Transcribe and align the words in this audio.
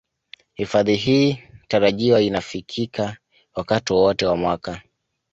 Hifadhi 0.53 0.95
hii 0.95 1.43
tarajiwa 1.67 2.21
inafikika 2.21 3.17
wakati 3.53 3.93
wowote 3.93 4.25
wa 4.25 4.35
mwaka 4.37 4.81